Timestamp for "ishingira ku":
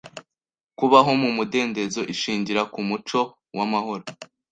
2.13-2.79